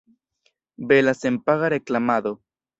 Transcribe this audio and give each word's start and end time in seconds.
Bela 0.93 1.13
senpaga 1.19 1.69
reklamado. 1.77 2.37